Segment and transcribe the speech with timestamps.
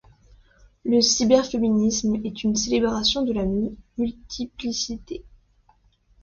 [0.83, 3.45] Le cyberféminisme est une célébration de la
[3.99, 5.23] multiplicité.